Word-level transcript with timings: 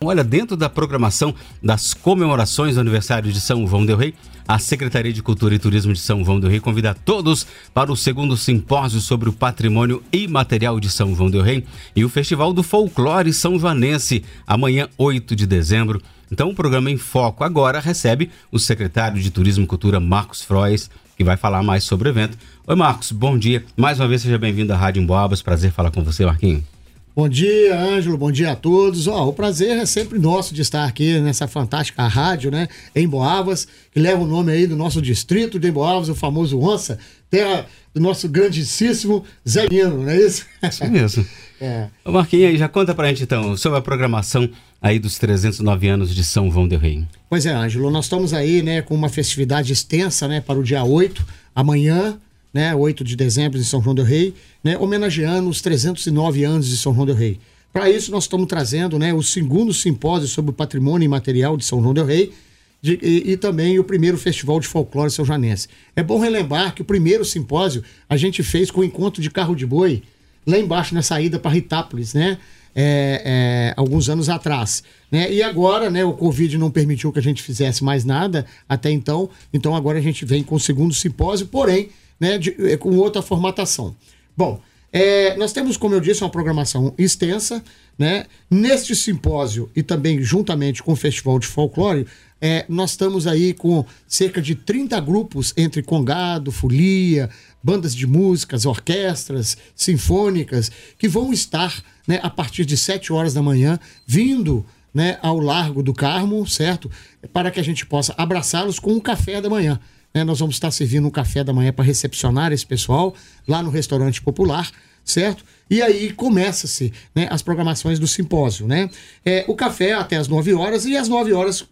Olha, 0.00 0.22
dentro 0.22 0.56
da 0.56 0.68
programação 0.68 1.34
das 1.62 1.94
comemorações 1.94 2.74
do 2.74 2.80
aniversário 2.80 3.32
de 3.32 3.40
São 3.40 3.66
João 3.66 3.86
del 3.86 3.96
Rei, 3.96 4.14
a 4.46 4.58
Secretaria 4.58 5.12
de 5.12 5.22
Cultura 5.22 5.54
e 5.54 5.58
Turismo 5.58 5.92
de 5.92 5.98
São 5.98 6.24
João 6.24 6.38
del 6.38 6.50
Rei 6.50 6.60
convida 6.60 6.94
todos 6.94 7.46
para 7.74 7.90
o 7.90 7.96
segundo 7.96 8.36
simpósio 8.36 9.00
sobre 9.00 9.28
o 9.28 9.32
patrimônio 9.32 10.02
imaterial 10.12 10.78
de 10.78 10.90
São 10.90 11.14
João 11.14 11.30
del 11.30 11.42
Rei 11.42 11.64
e 11.96 12.04
o 12.04 12.08
Festival 12.08 12.52
do 12.52 12.62
Folclore 12.62 13.32
São 13.32 13.58
Joanense, 13.58 14.22
amanhã 14.46 14.88
8 14.98 15.34
de 15.34 15.46
dezembro. 15.46 16.00
Então, 16.30 16.50
o 16.50 16.54
programa 16.54 16.90
em 16.90 16.96
foco 16.96 17.42
agora 17.42 17.80
recebe 17.80 18.30
o 18.52 18.58
secretário 18.58 19.20
de 19.20 19.30
Turismo 19.30 19.64
e 19.64 19.66
Cultura, 19.66 19.98
Marcos 19.98 20.42
Frois, 20.42 20.90
que 21.16 21.24
vai 21.24 21.36
falar 21.36 21.62
mais 21.62 21.84
sobre 21.84 22.08
o 22.08 22.10
evento. 22.10 22.36
Oi, 22.66 22.76
Marcos, 22.76 23.10
bom 23.10 23.38
dia. 23.38 23.64
Mais 23.76 23.98
uma 23.98 24.08
vez, 24.08 24.22
seja 24.22 24.36
bem-vindo 24.36 24.72
à 24.72 24.76
Rádio 24.76 25.02
Emboabas. 25.02 25.40
Prazer 25.40 25.72
falar 25.72 25.90
com 25.90 26.04
você, 26.04 26.26
Marquinhos. 26.26 26.75
Bom 27.16 27.30
dia, 27.30 27.80
Ângelo. 27.80 28.18
Bom 28.18 28.30
dia 28.30 28.52
a 28.52 28.54
todos. 28.54 29.06
Oh, 29.06 29.28
o 29.28 29.32
prazer 29.32 29.78
é 29.78 29.86
sempre 29.86 30.18
nosso 30.18 30.54
de 30.54 30.60
estar 30.60 30.84
aqui 30.84 31.18
nessa 31.18 31.48
fantástica 31.48 32.06
rádio, 32.06 32.50
né? 32.50 32.68
Em 32.94 33.08
Boavas, 33.08 33.66
que 33.90 33.98
leva 33.98 34.22
o 34.22 34.26
nome 34.26 34.52
aí 34.52 34.66
do 34.66 34.76
nosso 34.76 35.00
distrito 35.00 35.58
de 35.58 35.72
Boavas, 35.72 36.10
o 36.10 36.14
famoso 36.14 36.60
Onça, 36.60 36.98
terra 37.30 37.64
do 37.94 38.02
nosso 38.02 38.28
grandíssimo 38.28 39.24
Zé 39.48 39.66
Nino, 39.66 40.02
não 40.02 40.10
é 40.10 40.18
isso? 40.18 40.44
Isso 40.62 40.86
mesmo. 40.90 41.26
é. 41.58 41.86
Marquinhos, 42.04 42.50
aí 42.50 42.58
já 42.58 42.68
conta 42.68 42.94
pra 42.94 43.08
gente 43.08 43.22
então 43.22 43.56
sobre 43.56 43.78
a 43.78 43.82
programação 43.82 44.46
aí 44.82 44.98
dos 44.98 45.18
309 45.18 45.88
anos 45.88 46.14
de 46.14 46.22
São 46.22 46.50
João 46.50 46.68
del 46.68 46.80
Rei. 46.80 47.06
Pois 47.30 47.46
é, 47.46 47.54
Ângelo, 47.54 47.90
nós 47.90 48.04
estamos 48.04 48.34
aí, 48.34 48.60
né, 48.60 48.82
com 48.82 48.94
uma 48.94 49.08
festividade 49.08 49.72
extensa, 49.72 50.28
né, 50.28 50.42
para 50.42 50.58
o 50.58 50.62
dia 50.62 50.84
8, 50.84 51.26
amanhã, 51.54 52.18
né, 52.52 52.74
8 52.74 53.04
de 53.04 53.16
dezembro, 53.16 53.58
em 53.58 53.62
São 53.64 53.82
João 53.82 53.94
del 53.94 54.04
Rei, 54.04 54.34
né, 54.62 54.78
homenageando 54.78 55.48
os 55.48 55.60
309 55.60 56.44
anos 56.44 56.68
de 56.68 56.76
São 56.76 56.94
João 56.94 57.06
del 57.06 57.14
Rei. 57.14 57.38
Para 57.72 57.90
isso, 57.90 58.10
nós 58.10 58.24
estamos 58.24 58.46
trazendo 58.46 58.98
né, 58.98 59.12
o 59.12 59.22
segundo 59.22 59.74
simpósio 59.74 60.28
sobre 60.28 60.50
o 60.50 60.54
patrimônio 60.54 61.04
imaterial 61.04 61.56
de 61.56 61.64
São 61.64 61.82
João 61.82 61.92
del 61.92 62.06
Rei 62.06 62.32
de, 62.80 62.98
e, 63.02 63.32
e, 63.32 63.36
também 63.36 63.78
o 63.78 63.84
primeiro 63.84 64.16
Festival 64.16 64.60
de 64.60 64.66
Folclore 64.66 65.10
São 65.10 65.24
Janense. 65.24 65.68
É 65.94 66.02
bom 66.02 66.18
relembrar 66.18 66.74
que 66.74 66.82
o 66.82 66.84
primeiro 66.84 67.24
simpósio 67.24 67.82
a 68.08 68.16
gente 68.16 68.42
fez 68.42 68.70
com 68.70 68.80
o 68.80 68.84
encontro 68.84 69.20
de 69.20 69.30
carro 69.30 69.54
de 69.54 69.66
boi 69.66 70.02
lá 70.46 70.58
embaixo 70.58 70.94
na 70.94 71.02
saída 71.02 71.38
para 71.38 71.50
Ritápolis, 71.50 72.14
né? 72.14 72.38
É, 72.78 73.22
é, 73.24 73.74
alguns 73.74 74.10
anos 74.10 74.28
atrás. 74.28 74.82
Né? 75.10 75.32
E 75.32 75.42
agora, 75.42 75.88
né, 75.88 76.04
o 76.04 76.12
Covid 76.12 76.58
não 76.58 76.70
permitiu 76.70 77.10
que 77.10 77.18
a 77.18 77.22
gente 77.22 77.42
fizesse 77.42 77.82
mais 77.82 78.04
nada 78.04 78.44
até 78.68 78.90
então, 78.90 79.30
então 79.50 79.74
agora 79.74 79.98
a 79.98 80.02
gente 80.02 80.26
vem 80.26 80.42
com 80.42 80.56
o 80.56 80.60
segundo 80.60 80.92
simpósio, 80.92 81.46
porém 81.46 81.88
né, 82.18 82.38
de, 82.38 82.54
é, 82.58 82.76
com 82.76 82.96
outra 82.96 83.22
formatação. 83.22 83.94
Bom, 84.36 84.60
é, 84.92 85.36
nós 85.36 85.52
temos, 85.52 85.76
como 85.76 85.94
eu 85.94 86.00
disse, 86.00 86.22
uma 86.22 86.30
programação 86.30 86.94
extensa. 86.96 87.62
Né? 87.98 88.26
Neste 88.50 88.94
simpósio 88.94 89.70
e 89.74 89.82
também 89.82 90.22
juntamente 90.22 90.82
com 90.82 90.92
o 90.92 90.96
Festival 90.96 91.38
de 91.38 91.46
Folclore, 91.46 92.06
é, 92.40 92.66
nós 92.68 92.90
estamos 92.90 93.26
aí 93.26 93.54
com 93.54 93.84
cerca 94.06 94.40
de 94.42 94.54
30 94.54 95.00
grupos 95.00 95.54
entre 95.56 95.82
congado, 95.82 96.52
folia, 96.52 97.30
bandas 97.62 97.94
de 97.94 98.06
músicas, 98.06 98.66
orquestras, 98.66 99.56
sinfônicas, 99.74 100.70
que 100.98 101.08
vão 101.08 101.32
estar 101.32 101.82
né, 102.06 102.20
a 102.22 102.30
partir 102.30 102.64
de 102.64 102.76
7 102.76 103.12
horas 103.12 103.32
da 103.34 103.42
manhã 103.42 103.80
vindo 104.06 104.64
né, 104.92 105.18
ao 105.20 105.38
Largo 105.38 105.82
do 105.82 105.92
Carmo, 105.92 106.46
certo? 106.46 106.90
Para 107.32 107.50
que 107.50 107.60
a 107.60 107.62
gente 107.62 107.84
possa 107.84 108.14
abraçá-los 108.16 108.78
com 108.78 108.92
um 108.92 109.00
café 109.00 109.40
da 109.40 109.50
manhã. 109.50 109.80
Né? 110.16 110.24
Nós 110.24 110.38
vamos 110.38 110.56
estar 110.56 110.70
servindo 110.70 111.06
um 111.06 111.10
café 111.10 111.44
da 111.44 111.52
manhã 111.52 111.70
para 111.74 111.84
recepcionar 111.84 112.50
esse 112.50 112.64
pessoal 112.64 113.14
lá 113.46 113.62
no 113.62 113.68
restaurante 113.68 114.22
popular, 114.22 114.70
certo? 115.04 115.44
E 115.68 115.82
aí 115.82 116.10
começa-se 116.10 116.90
né, 117.14 117.28
as 117.30 117.42
programações 117.42 117.98
do 117.98 118.06
simpósio, 118.06 118.66
né? 118.66 118.88
É, 119.22 119.44
o 119.46 119.54
café 119.54 119.92
até 119.92 120.16
as 120.16 120.26
9 120.26 120.54
horas 120.54 120.86
e 120.86 120.96
às 120.96 121.06
9 121.06 121.34
horas 121.34 121.66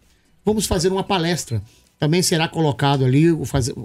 vamos 0.45 0.67
fazer 0.67 0.91
uma 0.91 1.03
palestra. 1.03 1.59
Também 1.97 2.21
será 2.21 2.47
colocado 2.47 3.03
ali 3.03 3.31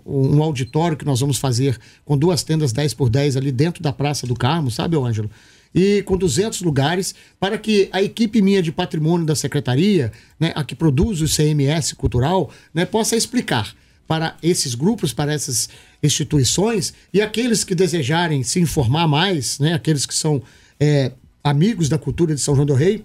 um 0.05 0.43
auditório 0.43 0.95
que 0.95 1.07
nós 1.07 1.21
vamos 1.21 1.39
fazer 1.39 1.79
com 2.05 2.19
duas 2.19 2.43
tendas 2.43 2.71
10 2.71 2.93
por 2.93 3.09
10 3.09 3.39
ali 3.39 3.51
dentro 3.51 3.83
da 3.83 3.95
Praça 3.95 4.27
do 4.27 4.35
Carmo, 4.35 4.71
sabe, 4.71 4.95
Ângelo? 4.95 5.31
e 5.75 6.03
com 6.03 6.19
200 6.19 6.61
lugares 6.63 7.15
para 7.39 7.57
que 7.57 7.89
a 7.93 8.03
equipe 8.03 8.43
minha 8.43 8.61
de 8.61 8.73
patrimônio 8.73 9.25
da 9.25 9.37
secretaria, 9.37 10.13
né, 10.39 10.53
a 10.57 10.65
que 10.65 10.75
produz 10.75 11.21
o 11.23 11.29
CMS 11.29 11.93
cultural, 11.93 12.51
né, 12.75 12.85
possa 12.85 13.15
explicar 13.15 13.73
para 14.11 14.37
esses 14.43 14.75
grupos, 14.75 15.13
para 15.13 15.33
essas 15.33 15.69
instituições 16.03 16.93
e 17.15 17.23
aqueles 17.23 17.63
que 17.63 17.77
desejarem 17.77 18.43
se 18.43 18.59
informar 18.59 19.07
mais, 19.07 19.61
né, 19.61 19.73
aqueles 19.73 20.05
que 20.05 20.13
são 20.13 20.43
é, 20.81 21.13
amigos 21.45 21.89
da 21.89 21.97
cultura 21.97 22.35
de 22.35 22.41
São 22.41 22.57
João 22.57 22.67
do 22.67 22.75
Rei, 22.75 23.05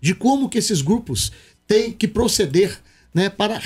de 0.00 0.14
como 0.14 0.48
que 0.48 0.56
esses 0.56 0.82
grupos 0.82 1.32
têm 1.66 1.90
que 1.90 2.06
proceder 2.06 2.78
né, 3.12 3.28
para, 3.28 3.60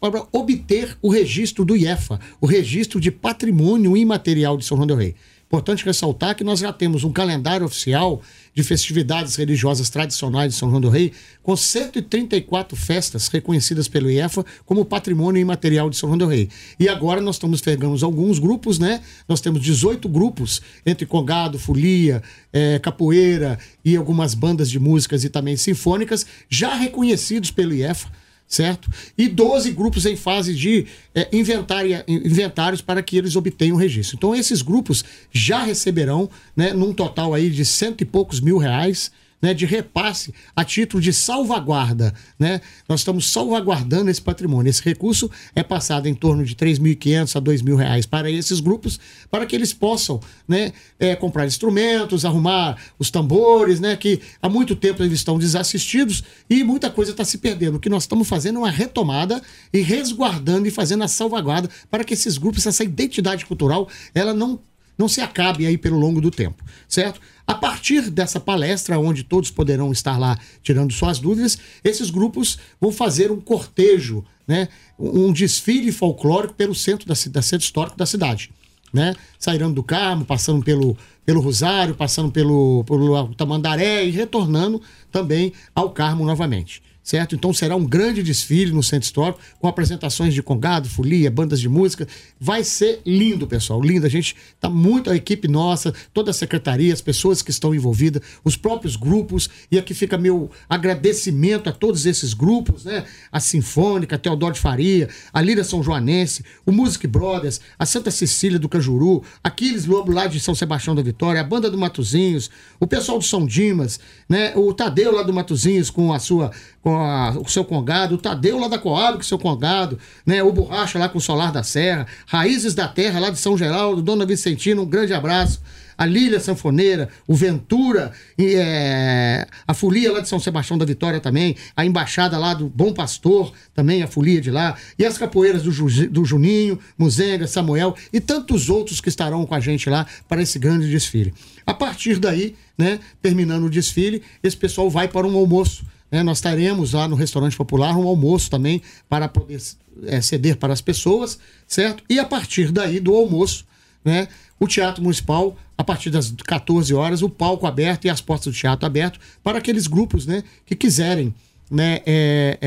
para 0.00 0.26
obter 0.32 0.98
o 1.00 1.08
registro 1.08 1.64
do 1.64 1.76
IEFA, 1.76 2.18
o 2.40 2.46
registro 2.46 2.98
de 2.98 3.12
patrimônio 3.12 3.96
imaterial 3.96 4.56
de 4.56 4.64
São 4.64 4.76
João 4.76 4.88
do 4.88 4.96
Rei. 4.96 5.14
Importante 5.52 5.84
ressaltar 5.84 6.34
que 6.34 6.42
nós 6.42 6.60
já 6.60 6.72
temos 6.72 7.04
um 7.04 7.12
calendário 7.12 7.66
oficial 7.66 8.22
de 8.54 8.62
festividades 8.62 9.36
religiosas 9.36 9.90
tradicionais 9.90 10.54
de 10.54 10.58
São 10.58 10.70
João 10.70 10.80
do 10.80 10.88
Rei, 10.88 11.12
com 11.42 11.54
134 11.54 12.74
festas 12.74 13.28
reconhecidas 13.28 13.86
pelo 13.86 14.10
IEFA 14.10 14.46
como 14.64 14.82
patrimônio 14.82 15.42
imaterial 15.42 15.90
de 15.90 15.98
São 15.98 16.08
João 16.08 16.16
do 16.16 16.26
Rei. 16.26 16.48
E 16.80 16.88
agora 16.88 17.20
nós 17.20 17.34
estamos 17.34 17.60
pegando 17.60 18.02
alguns 18.02 18.38
grupos, 18.38 18.78
né? 18.78 19.02
Nós 19.28 19.42
temos 19.42 19.60
18 19.60 20.08
grupos, 20.08 20.62
entre 20.86 21.04
congado, 21.04 21.58
folia, 21.58 22.22
é, 22.50 22.78
capoeira 22.78 23.58
e 23.84 23.94
algumas 23.94 24.32
bandas 24.32 24.70
de 24.70 24.78
músicas 24.78 25.22
e 25.22 25.28
também 25.28 25.58
sinfônicas, 25.58 26.24
já 26.48 26.74
reconhecidos 26.74 27.50
pelo 27.50 27.74
IEFA 27.74 28.08
certo? 28.46 28.90
E 29.16 29.28
12 29.28 29.70
grupos 29.72 30.04
em 30.04 30.16
fase 30.16 30.54
de 30.54 30.86
é, 31.14 31.28
inventários 31.32 32.82
para 32.82 33.02
que 33.02 33.16
eles 33.16 33.34
obtenham 33.34 33.76
registro. 33.76 34.16
Então, 34.16 34.34
esses 34.34 34.60
grupos 34.60 35.04
já 35.30 35.62
receberão, 35.62 36.28
né, 36.54 36.72
num 36.72 36.92
total 36.92 37.32
aí 37.32 37.48
de 37.48 37.64
cento 37.64 38.02
e 38.02 38.04
poucos 38.04 38.40
mil 38.40 38.58
reais, 38.58 39.10
né, 39.42 39.52
de 39.52 39.66
repasse 39.66 40.32
a 40.54 40.64
título 40.64 41.02
de 41.02 41.12
salvaguarda. 41.12 42.14
Né? 42.38 42.60
Nós 42.88 43.00
estamos 43.00 43.28
salvaguardando 43.30 44.08
esse 44.08 44.22
patrimônio. 44.22 44.70
Esse 44.70 44.82
recurso 44.82 45.28
é 45.54 45.64
passado 45.64 46.06
em 46.06 46.14
torno 46.14 46.44
de 46.44 46.54
3.500 46.54 47.36
a 47.36 47.40
2.000 47.42 47.76
reais 47.76 48.06
para 48.06 48.30
esses 48.30 48.60
grupos, 48.60 49.00
para 49.28 49.44
que 49.44 49.56
eles 49.56 49.72
possam 49.72 50.20
né, 50.46 50.72
é, 51.00 51.16
comprar 51.16 51.44
instrumentos, 51.44 52.24
arrumar 52.24 52.78
os 52.98 53.10
tambores, 53.10 53.80
né, 53.80 53.96
que 53.96 54.20
há 54.40 54.48
muito 54.48 54.76
tempo 54.76 55.02
eles 55.02 55.18
estão 55.18 55.38
desassistidos 55.38 56.22
e 56.48 56.62
muita 56.62 56.88
coisa 56.88 57.10
está 57.10 57.24
se 57.24 57.38
perdendo. 57.38 57.76
O 57.76 57.80
que 57.80 57.88
nós 57.88 58.04
estamos 58.04 58.28
fazendo 58.28 58.56
é 58.56 58.58
uma 58.60 58.70
retomada 58.70 59.42
e 59.72 59.80
resguardando 59.80 60.68
e 60.68 60.70
fazendo 60.70 61.02
a 61.02 61.08
salvaguarda 61.08 61.68
para 61.90 62.04
que 62.04 62.14
esses 62.14 62.38
grupos, 62.38 62.64
essa 62.66 62.84
identidade 62.84 63.44
cultural, 63.44 63.88
ela 64.14 64.32
não 64.32 64.60
não 65.02 65.08
se 65.08 65.20
acabe 65.20 65.66
aí 65.66 65.76
pelo 65.76 65.98
longo 65.98 66.20
do 66.20 66.30
tempo, 66.30 66.62
certo? 66.88 67.20
A 67.44 67.54
partir 67.54 68.08
dessa 68.08 68.38
palestra, 68.38 68.98
onde 68.98 69.24
todos 69.24 69.50
poderão 69.50 69.90
estar 69.90 70.16
lá 70.16 70.38
tirando 70.62 70.92
suas 70.92 71.18
dúvidas, 71.18 71.58
esses 71.82 72.08
grupos 72.08 72.56
vão 72.80 72.92
fazer 72.92 73.32
um 73.32 73.40
cortejo, 73.40 74.24
né? 74.46 74.68
um 74.96 75.32
desfile 75.32 75.90
folclórico 75.90 76.54
pelo 76.54 76.74
centro 76.74 77.06
da, 77.06 77.14
da 77.30 77.42
centro 77.42 77.64
histórico 77.64 77.98
da 77.98 78.06
cidade. 78.06 78.50
Né? 78.92 79.14
Sairão 79.38 79.72
do 79.72 79.82
Carmo, 79.82 80.24
passando 80.24 80.62
pelo, 80.62 80.96
pelo 81.26 81.40
Rosário, 81.40 81.94
passando 81.96 82.30
pelo, 82.30 82.84
pelo 82.84 83.34
Tamandaré 83.34 84.04
e 84.04 84.10
retornando 84.10 84.80
também 85.10 85.52
ao 85.74 85.90
Carmo 85.90 86.24
novamente 86.24 86.80
certo? 87.02 87.34
Então 87.34 87.52
será 87.52 87.74
um 87.74 87.84
grande 87.84 88.22
desfile 88.22 88.72
no 88.72 88.82
Centro 88.82 89.06
Histórico, 89.06 89.40
com 89.58 89.66
apresentações 89.66 90.32
de 90.34 90.42
congado, 90.42 90.88
folia, 90.88 91.30
bandas 91.30 91.60
de 91.60 91.68
música. 91.68 92.06
Vai 92.38 92.62
ser 92.64 93.00
lindo, 93.04 93.46
pessoal, 93.46 93.80
lindo. 93.80 94.06
A 94.06 94.08
gente 94.08 94.36
tá 94.60 94.70
muito, 94.70 95.10
a 95.10 95.16
equipe 95.16 95.48
nossa, 95.48 95.92
toda 96.12 96.30
a 96.30 96.34
secretaria, 96.34 96.92
as 96.92 97.00
pessoas 97.00 97.42
que 97.42 97.50
estão 97.50 97.74
envolvidas, 97.74 98.22
os 98.44 98.56
próprios 98.56 98.96
grupos, 98.96 99.50
e 99.70 99.78
aqui 99.78 99.94
fica 99.94 100.16
meu 100.16 100.50
agradecimento 100.68 101.68
a 101.68 101.72
todos 101.72 102.06
esses 102.06 102.34
grupos, 102.34 102.84
né? 102.84 103.04
A 103.30 103.40
Sinfônica, 103.40 104.16
a 104.16 104.18
Teodoro 104.18 104.54
de 104.54 104.60
Faria, 104.60 105.08
a 105.32 105.40
Lira 105.40 105.64
São 105.64 105.82
Joanense, 105.82 106.44
o 106.64 106.72
Music 106.72 107.06
Brothers, 107.06 107.60
a 107.78 107.84
Santa 107.84 108.10
Cecília 108.10 108.58
do 108.58 108.68
Cajuru, 108.68 109.22
Aquiles 109.42 109.86
Lobo 109.86 110.12
lá 110.12 110.26
de 110.26 110.38
São 110.38 110.54
Sebastião 110.54 110.94
da 110.94 111.02
Vitória, 111.02 111.40
a 111.40 111.44
Banda 111.44 111.70
do 111.70 111.78
Matozinhos, 111.78 112.50
o 112.78 112.86
pessoal 112.86 113.18
do 113.18 113.24
São 113.24 113.46
Dimas, 113.46 113.98
né? 114.28 114.52
O 114.54 114.72
Tadeu 114.72 115.12
lá 115.12 115.22
do 115.22 115.32
Matozinhos 115.32 115.90
com 115.90 116.12
a 116.12 116.18
sua 116.18 116.52
com 116.82 116.91
a, 116.96 117.30
o 117.30 117.48
seu 117.48 117.64
congado, 117.64 118.14
o 118.14 118.18
Tadeu 118.18 118.58
lá 118.58 118.68
da 118.68 118.78
Coab 118.78 119.14
com 119.14 119.22
o 119.22 119.24
seu 119.24 119.38
congado, 119.38 119.98
né? 120.24 120.42
O 120.42 120.52
Borracha 120.52 120.98
lá 120.98 121.08
com 121.08 121.18
o 121.18 121.20
Solar 121.20 121.52
da 121.52 121.62
Serra, 121.62 122.06
Raízes 122.26 122.74
da 122.74 122.88
Terra 122.88 123.20
lá 123.20 123.30
de 123.30 123.38
São 123.38 123.56
Geraldo, 123.56 124.02
Dona 124.02 124.26
Vicentina, 124.26 124.80
um 124.80 124.86
grande 124.86 125.12
abraço. 125.12 125.60
A 125.96 126.06
Lília 126.06 126.40
Sanfoneira, 126.40 127.10
o 127.28 127.34
Ventura, 127.34 128.12
e, 128.36 128.54
é, 128.56 129.46
a 129.66 129.74
Folia 129.74 130.10
lá 130.10 130.20
de 130.20 130.28
São 130.28 130.40
Sebastião 130.40 130.78
da 130.78 130.84
Vitória 130.84 131.20
também, 131.20 131.54
a 131.76 131.84
Embaixada 131.84 132.38
lá 132.38 132.54
do 132.54 132.68
Bom 132.68 132.92
Pastor, 132.92 133.52
também 133.74 134.02
a 134.02 134.06
Folia 134.06 134.40
de 134.40 134.50
lá, 134.50 134.74
e 134.98 135.04
as 135.04 135.18
capoeiras 135.18 135.62
do, 135.62 135.70
Ju, 135.70 136.08
do 136.08 136.24
Juninho, 136.24 136.78
Muzenga, 136.96 137.46
Samuel 137.46 137.94
e 138.12 138.20
tantos 138.20 138.68
outros 138.70 139.00
que 139.00 139.10
estarão 139.10 139.44
com 139.46 139.54
a 139.54 139.60
gente 139.60 139.88
lá 139.88 140.06
para 140.28 140.42
esse 140.42 140.58
grande 140.58 140.90
desfile. 140.90 141.32
A 141.66 141.74
partir 141.74 142.18
daí, 142.18 142.56
né, 142.76 142.98
terminando 143.20 143.64
o 143.64 143.70
desfile, 143.70 144.22
esse 144.42 144.56
pessoal 144.56 144.90
vai 144.90 145.06
para 145.06 145.26
um 145.26 145.36
almoço 145.36 145.84
né, 146.12 146.22
nós 146.22 146.42
teremos 146.42 146.92
lá 146.92 147.08
no 147.08 147.16
restaurante 147.16 147.56
popular 147.56 147.96
um 147.96 148.06
almoço 148.06 148.50
também 148.50 148.82
para 149.08 149.26
poder 149.28 149.60
é, 150.04 150.20
ceder 150.20 150.58
para 150.58 150.72
as 150.72 150.82
pessoas, 150.82 151.38
certo? 151.66 152.04
E 152.08 152.18
a 152.18 152.24
partir 152.26 152.70
daí 152.70 153.00
do 153.00 153.14
almoço, 153.14 153.64
né, 154.04 154.28
o 154.60 154.68
Teatro 154.68 155.02
Municipal, 155.02 155.56
a 155.76 155.82
partir 155.82 156.10
das 156.10 156.30
14 156.30 156.92
horas, 156.94 157.22
o 157.22 157.30
palco 157.30 157.66
aberto 157.66 158.04
e 158.04 158.10
as 158.10 158.20
portas 158.20 158.52
do 158.52 158.56
teatro 158.56 158.86
aberto 158.86 159.18
para 159.42 159.58
aqueles 159.58 159.86
grupos 159.86 160.26
né, 160.26 160.44
que 160.66 160.76
quiserem 160.76 161.34
né, 161.70 162.00
é, 162.04 162.58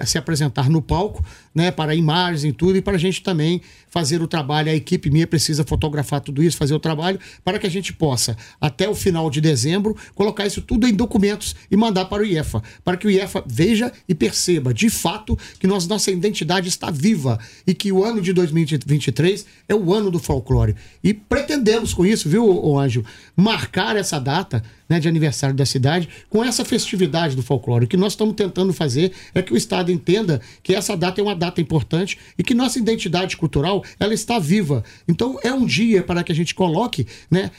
é, 0.00 0.04
se 0.04 0.18
apresentar 0.18 0.68
no 0.68 0.82
palco, 0.82 1.24
né, 1.58 1.72
para 1.72 1.92
imagens 1.92 2.44
e 2.44 2.52
tudo, 2.52 2.78
e 2.78 2.80
para 2.80 2.94
a 2.94 2.98
gente 2.98 3.20
também 3.20 3.60
fazer 3.90 4.22
o 4.22 4.28
trabalho. 4.28 4.70
A 4.70 4.74
equipe 4.74 5.10
minha 5.10 5.26
precisa 5.26 5.64
fotografar 5.64 6.20
tudo 6.20 6.40
isso, 6.40 6.56
fazer 6.56 6.72
o 6.72 6.78
trabalho, 6.78 7.18
para 7.44 7.58
que 7.58 7.66
a 7.66 7.70
gente 7.70 7.92
possa, 7.92 8.36
até 8.60 8.88
o 8.88 8.94
final 8.94 9.28
de 9.28 9.40
dezembro, 9.40 9.96
colocar 10.14 10.46
isso 10.46 10.62
tudo 10.62 10.86
em 10.86 10.94
documentos 10.94 11.56
e 11.68 11.76
mandar 11.76 12.04
para 12.04 12.22
o 12.22 12.24
IEFA, 12.24 12.62
para 12.84 12.96
que 12.96 13.08
o 13.08 13.10
IEFA 13.10 13.42
veja 13.44 13.92
e 14.08 14.14
perceba, 14.14 14.72
de 14.72 14.88
fato, 14.88 15.36
que 15.58 15.66
nós, 15.66 15.84
nossa 15.88 16.12
identidade 16.12 16.68
está 16.68 16.92
viva 16.92 17.40
e 17.66 17.74
que 17.74 17.90
o 17.90 18.04
ano 18.04 18.20
de 18.20 18.32
2023 18.32 19.44
é 19.68 19.74
o 19.74 19.92
ano 19.92 20.12
do 20.12 20.20
folclore. 20.20 20.76
E 21.02 21.12
pretendemos 21.12 21.92
com 21.92 22.06
isso, 22.06 22.28
viu, 22.28 22.78
Anjo, 22.78 23.04
marcar 23.34 23.96
essa 23.96 24.20
data 24.20 24.62
né, 24.88 24.98
de 24.98 25.08
aniversário 25.08 25.54
da 25.54 25.66
cidade 25.66 26.08
com 26.30 26.42
essa 26.42 26.64
festividade 26.64 27.36
do 27.36 27.42
folclore. 27.42 27.84
O 27.84 27.88
que 27.88 27.96
nós 27.96 28.12
estamos 28.12 28.34
tentando 28.34 28.72
fazer 28.72 29.12
é 29.34 29.42
que 29.42 29.52
o 29.52 29.56
Estado 29.56 29.92
entenda 29.92 30.40
que 30.62 30.74
essa 30.74 30.96
data 30.96 31.20
é 31.20 31.24
uma 31.24 31.34
data 31.34 31.47
importante 31.56 32.18
e 32.36 32.42
que 32.42 32.54
nossa 32.54 32.78
identidade 32.78 33.36
cultural 33.36 33.84
ela 33.98 34.12
está 34.12 34.38
viva. 34.38 34.84
Então 35.06 35.38
é 35.42 35.52
um 35.52 35.64
dia 35.64 36.02
para 36.02 36.22
que 36.22 36.32
a 36.32 36.34
gente 36.34 36.54
coloque 36.54 37.06
né, 37.30 37.50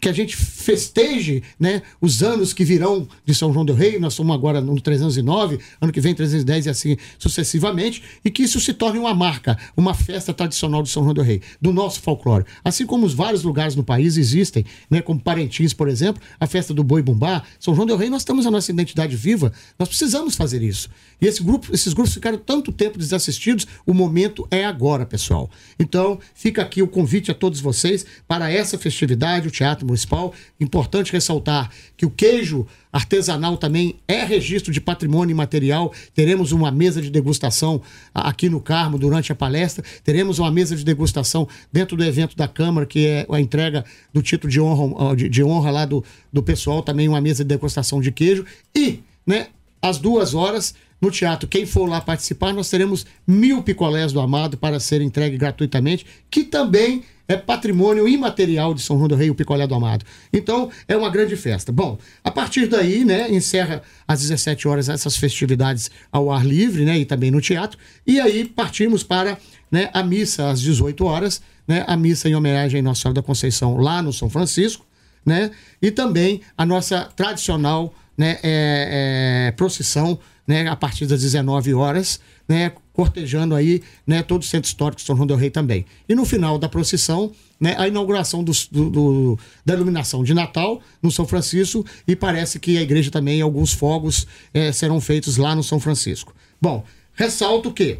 que 0.00 0.08
a 0.08 0.12
gente 0.12 0.36
festeje 0.36 1.42
né, 1.58 1.82
os 2.00 2.22
anos 2.22 2.52
que 2.52 2.64
virão 2.64 3.08
de 3.24 3.34
São 3.34 3.52
João 3.52 3.64
del 3.64 3.74
Rei, 3.74 3.98
nós 3.98 4.12
estamos 4.12 4.34
agora 4.34 4.60
no 4.60 4.80
309, 4.80 5.58
ano 5.80 5.92
que 5.92 6.00
vem 6.00 6.14
310 6.14 6.66
e 6.66 6.70
assim 6.70 6.96
sucessivamente, 7.18 8.02
e 8.24 8.30
que 8.30 8.42
isso 8.42 8.60
se 8.60 8.72
torne 8.72 8.98
uma 8.98 9.14
marca, 9.14 9.58
uma 9.76 9.94
festa 9.94 10.32
tradicional 10.32 10.82
de 10.82 10.88
São 10.88 11.02
João 11.02 11.14
del 11.14 11.24
Rei, 11.24 11.40
do 11.60 11.72
nosso 11.72 12.00
folclore. 12.00 12.44
Assim 12.62 12.86
como 12.86 13.06
os 13.06 13.14
vários 13.14 13.42
lugares 13.42 13.74
no 13.74 13.84
país 13.84 14.16
existem, 14.16 14.64
né, 14.90 15.00
como 15.00 15.20
Parintins, 15.20 15.72
por 15.72 15.88
exemplo, 15.88 16.22
a 16.38 16.46
festa 16.46 16.74
do 16.74 16.84
Boi 16.84 17.02
Bumbá, 17.02 17.42
São 17.58 17.74
João 17.74 17.86
del 17.86 17.96
Rei, 17.96 18.10
nós 18.10 18.24
temos 18.24 18.46
a 18.46 18.50
nossa 18.50 18.70
identidade 18.70 19.16
viva, 19.16 19.52
nós 19.78 19.88
precisamos 19.88 20.34
fazer 20.34 20.62
isso. 20.62 20.88
E 21.20 21.26
esse 21.26 21.42
grupo, 21.42 21.72
esses 21.72 21.92
grupos 21.92 22.14
ficaram 22.14 22.38
tanto 22.38 22.72
tempo 22.72 22.98
desassistidos, 22.98 23.66
o 23.86 23.94
momento 23.94 24.46
é 24.50 24.64
agora, 24.64 25.06
pessoal. 25.06 25.50
Então, 25.78 26.18
fica 26.34 26.62
aqui 26.62 26.82
o 26.82 26.88
convite 26.88 27.30
a 27.30 27.34
todos 27.34 27.60
vocês 27.60 28.04
para 28.26 28.50
essa 28.50 28.76
festividade, 28.76 29.48
o 29.48 29.50
Teatro 29.50 29.83
Municipal. 29.84 30.32
Importante 30.60 31.12
ressaltar 31.12 31.70
que 31.96 32.06
o 32.06 32.10
queijo 32.10 32.66
artesanal 32.92 33.56
também 33.56 33.96
é 34.06 34.24
registro 34.24 34.72
de 34.72 34.80
patrimônio 34.80 35.32
imaterial. 35.32 35.92
Teremos 36.14 36.52
uma 36.52 36.70
mesa 36.70 37.02
de 37.02 37.10
degustação 37.10 37.82
aqui 38.14 38.48
no 38.48 38.60
Carmo 38.60 38.98
durante 38.98 39.32
a 39.32 39.34
palestra. 39.34 39.84
Teremos 40.02 40.38
uma 40.38 40.50
mesa 40.50 40.76
de 40.76 40.84
degustação 40.84 41.48
dentro 41.72 41.96
do 41.96 42.04
evento 42.04 42.36
da 42.36 42.46
Câmara, 42.46 42.86
que 42.86 43.06
é 43.06 43.26
a 43.28 43.40
entrega 43.40 43.84
do 44.12 44.22
título 44.22 44.50
de 44.50 44.60
honra, 44.60 45.16
de, 45.16 45.28
de 45.28 45.42
honra 45.42 45.70
lá 45.70 45.84
do, 45.84 46.04
do 46.32 46.42
pessoal, 46.42 46.82
também 46.82 47.08
uma 47.08 47.20
mesa 47.20 47.44
de 47.44 47.48
degustação 47.48 48.00
de 48.00 48.12
queijo. 48.12 48.44
E, 48.74 49.00
né, 49.26 49.48
às 49.82 49.98
duas 49.98 50.34
horas, 50.34 50.74
no 51.00 51.10
teatro, 51.10 51.46
quem 51.46 51.66
for 51.66 51.86
lá 51.86 52.00
participar, 52.00 52.52
nós 52.54 52.70
teremos 52.70 53.04
mil 53.26 53.62
picolés 53.62 54.12
do 54.12 54.20
Amado 54.20 54.56
para 54.56 54.80
ser 54.80 55.02
entregue 55.02 55.36
gratuitamente, 55.36 56.06
que 56.30 56.44
também 56.44 57.02
é 57.26 57.36
patrimônio 57.36 58.06
imaterial 58.06 58.74
de 58.74 58.82
São 58.82 58.96
João 58.96 59.08
do 59.08 59.14
Rei, 59.14 59.30
o 59.30 59.34
picolé 59.34 59.66
do 59.66 59.74
Amado. 59.74 60.04
Então, 60.32 60.70
é 60.86 60.96
uma 60.96 61.10
grande 61.10 61.36
festa. 61.36 61.72
Bom, 61.72 61.98
a 62.22 62.30
partir 62.30 62.66
daí, 62.66 63.04
né, 63.04 63.30
encerra 63.30 63.82
às 64.06 64.20
17 64.20 64.68
horas 64.68 64.88
essas 64.88 65.16
festividades 65.16 65.90
ao 66.12 66.30
ar 66.30 66.44
livre, 66.44 66.84
né, 66.84 66.98
e 66.98 67.04
também 67.04 67.30
no 67.30 67.40
teatro. 67.40 67.78
E 68.06 68.20
aí 68.20 68.44
partimos 68.44 69.02
para, 69.02 69.38
né, 69.70 69.90
a 69.92 70.02
missa 70.02 70.50
às 70.50 70.60
18 70.60 71.04
horas, 71.04 71.40
né, 71.66 71.84
a 71.86 71.96
missa 71.96 72.28
em 72.28 72.34
homenagem 72.34 72.80
à 72.80 72.82
Nossa 72.82 73.02
Senhora 73.02 73.14
da 73.14 73.22
Conceição 73.22 73.76
lá 73.76 74.02
no 74.02 74.12
São 74.12 74.28
Francisco, 74.28 74.86
né, 75.24 75.50
e 75.80 75.90
também 75.90 76.42
a 76.56 76.66
nossa 76.66 77.08
tradicional, 77.16 77.94
né, 78.16 78.38
é, 78.42 79.48
é, 79.48 79.50
procissão 79.52 80.18
né, 80.46 80.68
a 80.68 80.76
partir 80.76 81.06
das 81.06 81.22
19 81.22 81.72
horas, 81.72 82.20
né, 82.46 82.72
cortejando 82.94 83.54
aí 83.56 83.82
né, 84.06 84.22
todo 84.22 84.42
o 84.42 84.44
centro 84.44 84.68
histórico 84.68 85.00
de 85.00 85.06
São 85.06 85.16
João 85.16 85.26
del 85.26 85.36
Rei 85.36 85.50
também. 85.50 85.84
E 86.08 86.14
no 86.14 86.24
final 86.24 86.58
da 86.58 86.68
procissão, 86.68 87.32
né, 87.60 87.74
a 87.76 87.88
inauguração 87.88 88.42
do, 88.42 88.52
do, 88.70 88.90
do, 88.90 89.38
da 89.66 89.74
iluminação 89.74 90.22
de 90.22 90.32
Natal 90.32 90.80
no 91.02 91.10
São 91.10 91.26
Francisco 91.26 91.84
e 92.06 92.14
parece 92.14 92.58
que 92.60 92.78
a 92.78 92.82
igreja 92.82 93.10
também, 93.10 93.42
alguns 93.42 93.72
fogos 93.72 94.26
é, 94.54 94.70
serão 94.70 95.00
feitos 95.00 95.36
lá 95.36 95.56
no 95.56 95.62
São 95.62 95.80
Francisco. 95.80 96.34
Bom, 96.62 96.84
ressalto 97.14 97.72
que 97.72 97.98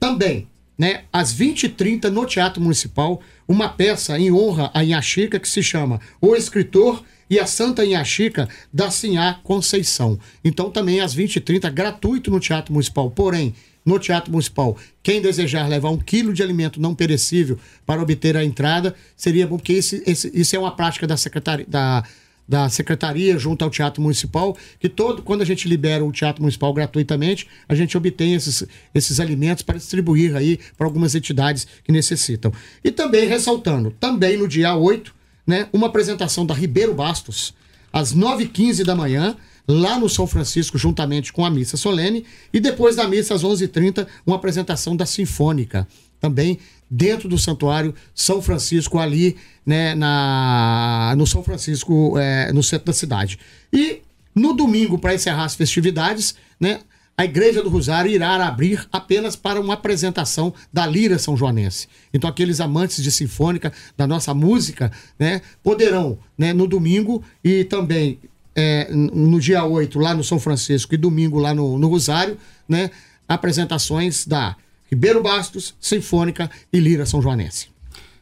também, 0.00 0.48
né, 0.76 1.04
às 1.12 1.32
20h30 1.32 2.10
no 2.10 2.26
Teatro 2.26 2.60
Municipal, 2.60 3.20
uma 3.46 3.68
peça 3.68 4.18
em 4.18 4.32
honra 4.32 4.72
a 4.74 4.82
Inhaxica 4.82 5.38
que 5.38 5.48
se 5.48 5.62
chama 5.62 6.00
O 6.20 6.34
Escritor 6.34 7.04
e 7.28 7.38
a 7.38 7.46
Santa 7.46 7.84
Inhaxica 7.84 8.48
da 8.72 8.90
Sinhá 8.90 9.40
Conceição. 9.42 10.18
Então 10.44 10.70
também 10.70 11.00
às 11.00 11.14
20h30, 11.14 11.70
gratuito 11.70 12.30
no 12.30 12.40
Teatro 12.40 12.72
Municipal. 12.72 13.10
Porém, 13.10 13.54
no 13.84 13.98
Teatro 13.98 14.30
Municipal, 14.30 14.76
quem 15.02 15.20
desejar 15.20 15.66
levar 15.66 15.90
um 15.90 15.98
quilo 15.98 16.32
de 16.32 16.42
alimento 16.42 16.80
não 16.80 16.94
perecível 16.94 17.58
para 17.86 18.02
obter 18.02 18.36
a 18.36 18.44
entrada, 18.44 18.94
seria 19.16 19.46
bom, 19.46 19.56
porque 19.56 19.72
esse, 19.72 20.02
esse, 20.06 20.30
isso 20.34 20.54
é 20.54 20.58
uma 20.58 20.74
prática 20.74 21.06
da 21.06 21.16
Secretaria. 21.16 21.66
Da, 21.66 22.04
da 22.48 22.66
secretaria 22.70 23.38
junto 23.38 23.62
ao 23.62 23.70
Teatro 23.70 24.00
Municipal, 24.00 24.56
que 24.80 24.88
todo 24.88 25.22
quando 25.22 25.42
a 25.42 25.44
gente 25.44 25.68
libera 25.68 26.02
o 26.02 26.10
Teatro 26.10 26.40
Municipal 26.40 26.72
gratuitamente, 26.72 27.46
a 27.68 27.74
gente 27.74 27.94
obtém 27.94 28.32
esses, 28.32 28.64
esses 28.94 29.20
alimentos 29.20 29.62
para 29.62 29.76
distribuir 29.76 30.34
aí 30.34 30.58
para 30.76 30.86
algumas 30.86 31.14
entidades 31.14 31.66
que 31.84 31.92
necessitam. 31.92 32.50
E 32.82 32.90
também 32.90 33.28
ressaltando, 33.28 33.90
também 34.00 34.38
no 34.38 34.48
dia 34.48 34.74
8, 34.74 35.14
né, 35.48 35.66
uma 35.72 35.86
apresentação 35.86 36.44
da 36.44 36.52
Ribeiro 36.52 36.92
Bastos, 36.92 37.54
às 37.90 38.14
9h15 38.14 38.84
da 38.84 38.94
manhã, 38.94 39.34
lá 39.66 39.98
no 39.98 40.06
São 40.06 40.26
Francisco, 40.26 40.76
juntamente 40.76 41.32
com 41.32 41.42
a 41.42 41.50
missa 41.50 41.78
solene, 41.78 42.26
e 42.52 42.60
depois 42.60 42.96
da 42.96 43.08
missa, 43.08 43.34
às 43.34 43.42
11h30, 43.42 44.06
uma 44.26 44.36
apresentação 44.36 44.94
da 44.94 45.06
Sinfônica, 45.06 45.88
também 46.20 46.58
dentro 46.90 47.30
do 47.30 47.38
Santuário 47.38 47.94
São 48.14 48.42
Francisco, 48.42 48.98
ali 48.98 49.36
né, 49.64 49.94
na, 49.94 51.14
no 51.16 51.26
São 51.26 51.42
Francisco, 51.42 52.18
é, 52.18 52.52
no 52.52 52.62
centro 52.62 52.86
da 52.86 52.92
cidade. 52.92 53.38
E 53.72 54.02
no 54.34 54.52
domingo, 54.52 54.98
para 54.98 55.14
encerrar 55.14 55.44
as 55.44 55.54
festividades, 55.54 56.34
né, 56.60 56.80
a 57.18 57.24
Igreja 57.24 57.60
do 57.64 57.68
Rosário 57.68 58.12
irá 58.12 58.46
abrir 58.46 58.86
apenas 58.92 59.34
para 59.34 59.60
uma 59.60 59.74
apresentação 59.74 60.54
da 60.72 60.86
Lira 60.86 61.18
São 61.18 61.36
Joanense. 61.36 61.88
Então, 62.14 62.30
aqueles 62.30 62.60
amantes 62.60 63.02
de 63.02 63.10
sinfônica, 63.10 63.72
da 63.96 64.06
nossa 64.06 64.32
música, 64.32 64.92
né, 65.18 65.42
poderão, 65.60 66.16
né, 66.38 66.52
no 66.52 66.68
domingo 66.68 67.20
e 67.42 67.64
também 67.64 68.20
é, 68.54 68.88
no 68.92 69.40
dia 69.40 69.64
8, 69.64 69.98
lá 69.98 70.14
no 70.14 70.22
São 70.22 70.38
Francisco, 70.38 70.94
e 70.94 70.96
domingo 70.96 71.40
lá 71.40 71.52
no, 71.52 71.76
no 71.76 71.88
Rosário, 71.88 72.38
né, 72.68 72.88
apresentações 73.26 74.24
da 74.24 74.54
Ribeiro 74.88 75.20
Bastos, 75.20 75.74
Sinfônica 75.80 76.48
e 76.72 76.78
Lira 76.78 77.04
São 77.04 77.20
Joanense. 77.20 77.66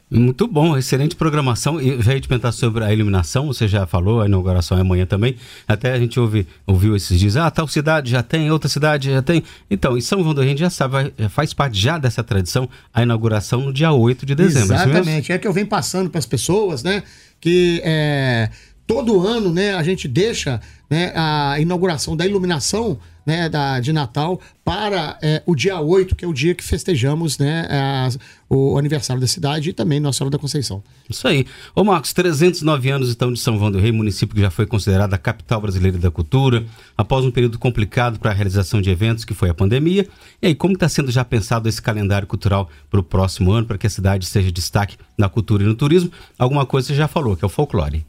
Muito 0.08 0.46
bom, 0.46 0.76
excelente 0.76 1.16
programação. 1.16 1.80
E 1.80 1.90
veio 1.96 2.20
te 2.20 2.28
perguntar 2.28 2.52
sobre 2.52 2.84
a 2.84 2.92
iluminação, 2.92 3.48
você 3.48 3.66
já 3.66 3.86
falou, 3.86 4.20
a 4.20 4.26
inauguração 4.26 4.78
é 4.78 4.80
amanhã 4.80 5.04
também. 5.04 5.34
Até 5.66 5.92
a 5.92 5.98
gente 5.98 6.20
ouve, 6.20 6.46
ouviu 6.64 6.94
esses 6.94 7.18
dias, 7.18 7.36
ah, 7.36 7.50
tal 7.50 7.66
cidade 7.66 8.12
já 8.12 8.22
tem, 8.22 8.48
outra 8.50 8.68
cidade 8.68 9.10
já 9.10 9.20
tem. 9.20 9.42
Então, 9.68 9.98
em 9.98 10.00
São 10.00 10.22
João 10.22 10.32
do 10.32 10.42
Rei 10.42 10.56
já 10.56 10.70
sabe, 10.70 11.12
faz 11.28 11.52
parte 11.52 11.76
já 11.76 11.98
dessa 11.98 12.22
tradição 12.22 12.68
a 12.94 13.02
inauguração 13.02 13.62
no 13.62 13.72
dia 13.72 13.90
8 13.90 14.24
de 14.24 14.36
dezembro. 14.36 14.74
Exatamente, 14.74 15.32
é, 15.32 15.34
é 15.34 15.38
que 15.38 15.48
eu 15.48 15.52
venho 15.52 15.66
passando 15.66 16.08
para 16.08 16.20
as 16.20 16.26
pessoas, 16.26 16.84
né, 16.84 17.02
que 17.40 17.82
é, 17.84 18.48
todo 18.86 19.26
ano, 19.26 19.52
né, 19.52 19.74
a 19.74 19.82
gente 19.82 20.06
deixa 20.06 20.60
né, 20.88 21.12
a 21.16 21.58
inauguração 21.58 22.16
da 22.16 22.24
iluminação 22.24 22.96
né, 23.26 23.48
da, 23.48 23.80
de 23.80 23.92
Natal 23.92 24.40
para 24.64 25.18
é, 25.20 25.42
o 25.44 25.54
dia 25.54 25.80
8, 25.80 26.14
que 26.14 26.24
é 26.24 26.28
o 26.28 26.32
dia 26.32 26.54
que 26.54 26.62
festejamos 26.62 27.38
né, 27.38 27.66
a, 27.68 28.08
o 28.48 28.78
aniversário 28.78 29.20
da 29.20 29.26
cidade 29.26 29.70
e 29.70 29.72
também 29.72 29.98
Nossa 29.98 30.18
Senhora 30.18 30.30
da 30.30 30.38
Conceição. 30.38 30.82
Isso 31.10 31.26
aí. 31.26 31.44
Ô 31.74 31.82
Marcos, 31.82 32.12
309 32.12 32.90
anos 32.90 33.10
então 33.10 33.32
de 33.32 33.40
São 33.40 33.58
João 33.58 33.70
do 33.70 33.78
Rei, 33.78 33.90
município 33.90 34.34
que 34.34 34.40
já 34.40 34.50
foi 34.50 34.66
considerado 34.66 35.12
a 35.12 35.18
capital 35.18 35.60
brasileira 35.60 35.98
da 35.98 36.10
cultura, 36.10 36.64
após 36.96 37.24
um 37.24 37.30
período 37.30 37.58
complicado 37.58 38.18
para 38.18 38.30
a 38.30 38.34
realização 38.34 38.80
de 38.80 38.90
eventos, 38.90 39.24
que 39.24 39.34
foi 39.34 39.50
a 39.50 39.54
pandemia. 39.54 40.06
E 40.40 40.46
aí, 40.46 40.54
como 40.54 40.74
está 40.74 40.88
sendo 40.88 41.10
já 41.10 41.24
pensado 41.24 41.68
esse 41.68 41.82
calendário 41.82 42.26
cultural 42.28 42.70
para 42.88 43.00
o 43.00 43.02
próximo 43.02 43.52
ano, 43.52 43.66
para 43.66 43.78
que 43.78 43.86
a 43.86 43.90
cidade 43.90 44.26
seja 44.26 44.52
destaque 44.52 44.96
na 45.18 45.28
cultura 45.28 45.64
e 45.64 45.66
no 45.66 45.74
turismo? 45.74 46.10
Alguma 46.38 46.64
coisa 46.64 46.88
você 46.88 46.94
já 46.94 47.08
falou, 47.08 47.36
que 47.36 47.44
é 47.44 47.46
o 47.46 47.48
folclore. 47.48 48.04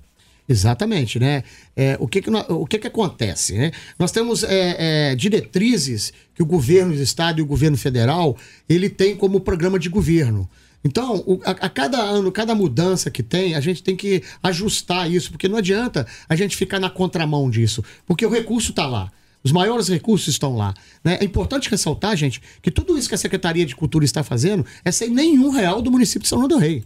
Exatamente, 0.50 1.20
né? 1.20 1.44
É, 1.76 1.98
o 2.00 2.08
que 2.08 2.22
que, 2.22 2.30
o 2.30 2.66
que 2.66 2.80
que 2.80 2.88
acontece, 2.88 3.58
né? 3.58 3.72
Nós 4.00 4.12
temos 4.12 4.44
é, 4.44 5.12
é, 5.12 5.16
diretrizes 5.16 6.14
que 6.34 6.42
o 6.42 6.46
governo 6.46 6.96
do 6.96 7.02
estado 7.02 7.40
e 7.40 7.42
o 7.42 7.46
governo 7.46 7.78
federal 7.78 8.38
ele 8.70 8.90
tem 8.90 9.16
como 9.16 9.42
programa 9.42 9.78
de 9.78 9.90
governo. 9.90 10.50
Então, 10.84 11.22
o, 11.28 11.42
a, 11.44 11.52
a, 11.52 11.70
cada 11.70 11.98
ano, 11.98 12.32
cada 12.32 12.56
mudança 12.56 13.12
que 13.12 13.22
tem, 13.22 13.56
a 13.56 13.60
gente 13.60 13.84
tem 13.84 13.96
que 13.96 14.24
ajustar 14.42 15.12
isso, 15.12 15.32
porque 15.32 15.50
não 15.50 15.58
adianta 15.58 16.08
a 16.30 16.36
gente 16.36 16.56
ficar 16.56 16.80
na 16.80 16.90
contramão 16.90 17.50
disso, 17.50 17.84
porque 18.06 18.26
o 18.26 18.30
recurso 18.30 18.70
está 18.70 18.88
lá. 18.88 19.12
Os 19.44 19.52
maiores 19.52 19.90
recursos 19.90 20.30
estão 20.30 20.56
lá. 20.56 20.74
Né? 21.04 21.18
É 21.20 21.26
importante 21.26 21.70
ressaltar, 21.70 22.16
gente, 22.16 22.42
que 22.62 22.72
tudo 22.72 22.98
isso 22.98 23.10
que 23.10 23.16
a 23.16 23.18
Secretaria 23.18 23.66
de 23.66 23.76
Cultura 23.76 24.06
está 24.06 24.24
fazendo 24.24 24.66
é 24.84 24.92
sem 24.92 25.10
nenhum 25.10 25.50
real 25.50 25.82
do 25.82 25.92
município 25.92 26.24
de 26.24 26.30
São 26.30 26.40
João 26.40 26.48
do 26.48 26.58
Rei. 26.58 26.86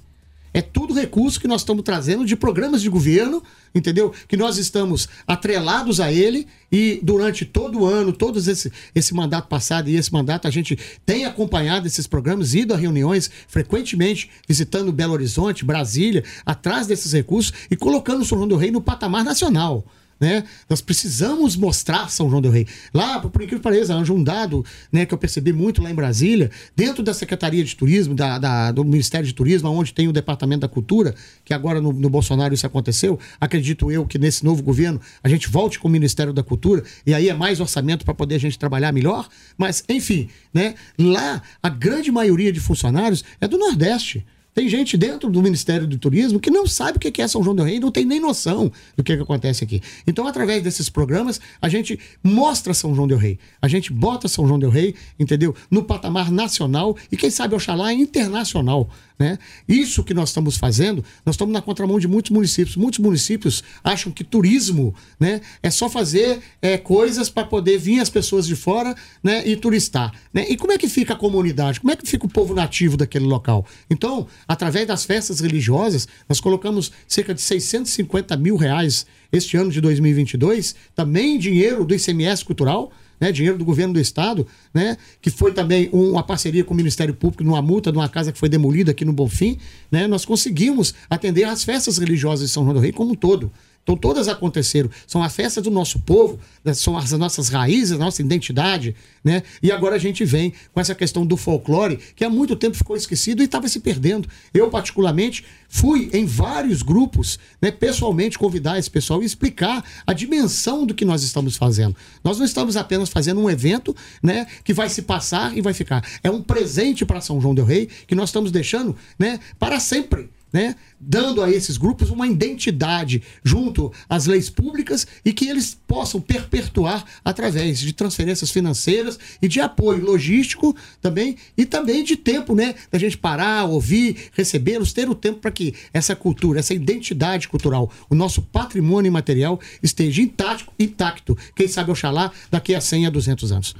É 0.53 0.61
tudo 0.61 0.93
recurso 0.93 1.39
que 1.39 1.47
nós 1.47 1.61
estamos 1.61 1.83
trazendo 1.83 2.25
de 2.25 2.35
programas 2.35 2.81
de 2.81 2.89
governo, 2.89 3.41
entendeu? 3.73 4.13
Que 4.27 4.35
nós 4.35 4.57
estamos 4.57 5.07
atrelados 5.25 5.99
a 5.99 6.11
ele 6.11 6.47
e 6.71 6.99
durante 7.01 7.45
todo 7.45 7.79
o 7.79 7.85
ano, 7.85 8.11
todo 8.11 8.37
esse, 8.37 8.71
esse 8.93 9.13
mandato 9.13 9.47
passado 9.47 9.89
e 9.89 9.95
esse 9.95 10.11
mandato, 10.11 10.47
a 10.47 10.51
gente 10.51 10.77
tem 11.05 11.25
acompanhado 11.25 11.87
esses 11.87 12.05
programas, 12.05 12.53
ido 12.53 12.73
a 12.73 12.77
reuniões 12.77 13.31
frequentemente, 13.47 14.29
visitando 14.47 14.91
Belo 14.91 15.13
Horizonte, 15.13 15.63
Brasília, 15.63 16.23
atrás 16.45 16.85
desses 16.85 17.13
recursos 17.13 17.53
e 17.69 17.75
colocando 17.75 18.21
o 18.21 18.25
São 18.25 18.37
João 18.37 18.47
do 18.47 18.57
Rei 18.57 18.71
no 18.71 18.81
patamar 18.81 19.23
nacional 19.23 19.85
né? 20.21 20.43
Nós 20.69 20.81
precisamos 20.81 21.55
mostrar 21.55 22.07
São 22.09 22.29
João 22.29 22.43
del 22.43 22.51
Rei. 22.51 22.67
Lá, 22.93 23.19
por 23.19 23.41
incrível 23.41 23.57
que 23.57 23.63
pareça, 23.63 23.95
arranjou 23.95 24.15
um 24.15 24.23
dado 24.23 24.63
né, 24.91 25.03
que 25.03 25.13
eu 25.13 25.17
percebi 25.17 25.51
muito 25.51 25.81
lá 25.81 25.89
em 25.89 25.95
Brasília, 25.95 26.51
dentro 26.75 27.01
da 27.01 27.11
Secretaria 27.11 27.63
de 27.63 27.75
Turismo, 27.75 28.13
da, 28.13 28.37
da, 28.37 28.71
do 28.71 28.85
Ministério 28.85 29.25
de 29.25 29.33
Turismo, 29.33 29.69
onde 29.69 29.91
tem 29.91 30.07
o 30.07 30.13
Departamento 30.13 30.61
da 30.61 30.67
Cultura, 30.67 31.15
que 31.43 31.55
agora 31.55 31.81
no, 31.81 31.91
no, 31.91 32.09
Bolsonaro 32.09 32.53
isso 32.53 32.67
aconteceu. 32.67 33.19
Acredito 33.39 33.91
eu 33.91 34.05
que 34.05 34.19
nesse 34.19 34.45
novo 34.45 34.61
governo 34.61 35.01
a 35.23 35.27
gente 35.27 35.49
volte 35.49 35.79
com 35.79 35.87
o 35.87 35.91
Ministério 35.91 36.31
da 36.31 36.43
Cultura 36.43 36.83
e 37.03 37.15
aí 37.15 37.27
é 37.27 37.33
mais 37.33 37.59
orçamento 37.59 38.05
para 38.05 38.13
poder 38.13 38.35
a 38.35 38.39
gente 38.39 38.59
trabalhar 38.59 38.91
melhor. 38.91 39.27
Mas, 39.57 39.83
enfim, 39.89 40.29
né? 40.53 40.75
Lá 40.99 41.41
a 41.63 41.69
grande 41.69 42.11
maioria 42.11 42.51
de 42.51 42.59
funcionários 42.59 43.23
é 43.39 43.47
do 43.47 43.57
Nordeste. 43.57 44.23
Tem 44.53 44.67
gente 44.67 44.97
dentro 44.97 45.29
do 45.29 45.41
Ministério 45.41 45.87
do 45.87 45.97
Turismo 45.97 46.39
que 46.39 46.51
não 46.51 46.67
sabe 46.67 46.97
o 46.97 46.99
que 46.99 47.21
é 47.21 47.27
São 47.27 47.41
João 47.41 47.55
del 47.55 47.65
Rei, 47.65 47.79
não 47.79 47.91
tem 47.91 48.03
nem 48.03 48.19
noção 48.19 48.71
do 48.97 49.03
que, 49.03 49.15
que 49.15 49.23
acontece 49.23 49.63
aqui. 49.63 49.81
Então, 50.05 50.27
através 50.27 50.61
desses 50.61 50.89
programas, 50.89 51.39
a 51.61 51.69
gente 51.69 51.97
mostra 52.21 52.73
São 52.73 52.93
João 52.93 53.07
del 53.07 53.17
Rei. 53.17 53.39
A 53.61 53.67
gente 53.69 53.93
bota 53.93 54.27
São 54.27 54.45
João 54.45 54.59
del 54.59 54.69
Rei, 54.69 54.93
entendeu? 55.17 55.55
No 55.69 55.83
patamar 55.83 56.29
nacional 56.29 56.97
e, 57.09 57.15
quem 57.15 57.29
sabe, 57.29 57.55
Oxalá, 57.55 57.93
internacional. 57.93 58.89
Né? 59.21 59.37
Isso 59.69 60.03
que 60.03 60.15
nós 60.15 60.29
estamos 60.29 60.57
fazendo, 60.57 61.05
nós 61.23 61.35
estamos 61.35 61.53
na 61.53 61.61
contramão 61.61 61.99
de 61.99 62.07
muitos 62.07 62.31
municípios. 62.31 62.75
Muitos 62.75 62.99
municípios 62.99 63.63
acham 63.83 64.11
que 64.11 64.23
turismo 64.23 64.95
né, 65.19 65.41
é 65.61 65.69
só 65.69 65.87
fazer 65.87 66.39
é, 66.59 66.75
coisas 66.75 67.29
para 67.29 67.45
poder 67.45 67.77
vir 67.77 67.99
as 67.99 68.09
pessoas 68.09 68.47
de 68.47 68.55
fora 68.55 68.95
né, 69.21 69.47
e 69.47 69.55
turistar. 69.55 70.11
Né? 70.33 70.47
E 70.49 70.57
como 70.57 70.71
é 70.71 70.77
que 70.79 70.89
fica 70.89 71.13
a 71.13 71.15
comunidade? 71.15 71.79
Como 71.79 71.91
é 71.91 71.95
que 71.95 72.07
fica 72.07 72.25
o 72.25 72.29
povo 72.29 72.55
nativo 72.55 72.97
daquele 72.97 73.25
local? 73.25 73.63
Então, 73.91 74.25
através 74.47 74.87
das 74.87 75.05
festas 75.05 75.39
religiosas, 75.39 76.07
nós 76.27 76.39
colocamos 76.39 76.91
cerca 77.07 77.31
de 77.31 77.41
650 77.41 78.35
mil 78.37 78.55
reais 78.55 79.05
este 79.31 79.55
ano 79.55 79.69
de 79.69 79.79
2022, 79.81 80.73
também 80.95 81.37
dinheiro 81.37 81.85
do 81.85 81.93
ICMS 81.93 82.43
cultural 82.43 82.91
né, 83.21 83.31
dinheiro 83.31 83.57
do 83.57 83.63
governo 83.63 83.93
do 83.93 83.99
estado, 83.99 84.47
né, 84.73 84.97
que 85.21 85.29
foi 85.29 85.53
também 85.53 85.87
uma 85.93 86.23
parceria 86.23 86.63
com 86.63 86.73
o 86.73 86.77
Ministério 86.77 87.13
Público 87.13 87.43
numa 87.43 87.61
multa 87.61 87.91
de 87.91 87.97
uma 87.99 88.09
casa 88.09 88.31
que 88.31 88.39
foi 88.39 88.49
demolida 88.49 88.89
aqui 88.89 89.05
no 89.05 89.13
Bonfim, 89.13 89.59
né, 89.91 90.07
nós 90.07 90.25
conseguimos 90.25 90.95
atender 91.07 91.43
às 91.43 91.63
festas 91.63 91.99
religiosas 91.99 92.47
de 92.47 92.51
São 92.51 92.63
João 92.63 92.73
do 92.73 92.79
Rei 92.79 92.91
como 92.91 93.11
um 93.11 93.15
todo. 93.15 93.51
Então 93.83 93.95
todas 93.95 94.27
aconteceram. 94.27 94.89
São 95.07 95.23
as 95.23 95.35
festas 95.35 95.63
do 95.63 95.71
nosso 95.71 95.99
povo, 95.99 96.39
né, 96.63 96.73
são 96.73 96.97
as 96.97 97.11
nossas 97.11 97.49
raízes, 97.49 97.93
a 97.93 97.97
nossa 97.97 98.21
identidade, 98.21 98.95
né? 99.23 99.43
E 99.61 99.71
agora 99.71 99.95
a 99.95 99.99
gente 99.99 100.23
vem 100.23 100.53
com 100.71 100.79
essa 100.79 100.93
questão 100.93 101.25
do 101.25 101.35
folclore, 101.35 101.99
que 102.15 102.23
há 102.23 102.29
muito 102.29 102.55
tempo 102.55 102.77
ficou 102.77 102.95
esquecido 102.95 103.41
e 103.41 103.45
estava 103.45 103.67
se 103.67 103.79
perdendo. 103.79 104.29
Eu, 104.53 104.69
particularmente, 104.69 105.43
fui 105.67 106.09
em 106.13 106.25
vários 106.25 106.81
grupos, 106.81 107.39
né, 107.61 107.71
pessoalmente 107.71 108.37
convidar 108.37 108.77
esse 108.77 108.89
pessoal 108.89 109.21
e 109.21 109.25
explicar 109.25 109.83
a 110.05 110.13
dimensão 110.13 110.85
do 110.85 110.93
que 110.93 111.05
nós 111.05 111.23
estamos 111.23 111.55
fazendo. 111.55 111.95
Nós 112.23 112.37
não 112.37 112.45
estamos 112.45 112.75
apenas 112.75 113.09
fazendo 113.09 113.41
um 113.41 113.49
evento, 113.49 113.95
né, 114.21 114.45
que 114.63 114.73
vai 114.73 114.89
se 114.89 115.01
passar 115.01 115.57
e 115.57 115.61
vai 115.61 115.73
ficar. 115.73 116.05
É 116.23 116.29
um 116.29 116.41
presente 116.41 117.05
para 117.05 117.21
São 117.21 117.41
João 117.41 117.55
del 117.55 117.65
Rei 117.65 117.87
que 118.05 118.15
nós 118.15 118.29
estamos 118.29 118.51
deixando, 118.51 118.95
né, 119.17 119.39
para 119.57 119.79
sempre 119.79 120.29
né, 120.51 120.75
dando 120.99 121.41
a 121.41 121.49
esses 121.49 121.77
grupos 121.77 122.09
uma 122.09 122.27
identidade 122.27 123.23
junto 123.43 123.91
às 124.09 124.25
leis 124.25 124.49
públicas 124.49 125.07
e 125.23 125.33
que 125.33 125.47
eles 125.47 125.77
possam 125.87 126.19
perpetuar 126.19 127.05
através 127.23 127.79
de 127.79 127.93
transferências 127.93 128.51
financeiras 128.51 129.17
e 129.41 129.47
de 129.47 129.59
apoio 129.59 130.03
logístico 130.03 130.75
também 131.01 131.37
e 131.57 131.65
também 131.65 132.03
de 132.03 132.15
tempo, 132.15 132.53
né, 132.53 132.75
da 132.91 132.99
gente 132.99 133.17
parar, 133.17 133.65
ouvir, 133.65 134.29
recebê-los, 134.33 134.93
ter 134.93 135.09
o 135.09 135.15
tempo 135.15 135.39
para 135.39 135.51
que 135.51 135.73
essa 135.93 136.15
cultura, 136.15 136.59
essa 136.59 136.73
identidade 136.73 137.47
cultural, 137.47 137.91
o 138.09 138.15
nosso 138.15 138.41
patrimônio 138.41 139.09
imaterial 139.09 139.59
esteja 139.81 140.21
intacto, 140.21 140.71
intacto. 140.77 141.37
Quem 141.55 141.67
sabe 141.67 141.91
Oxalá 141.91 142.31
daqui 142.49 142.75
a 142.75 142.81
100 142.81 143.07
a 143.07 143.09
200 143.09 143.51
anos. 143.51 143.75